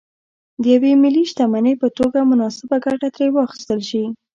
[0.61, 4.03] د یوې ملي شتمنۍ په توګه مناسبه ګټه ترې واخیستل شي.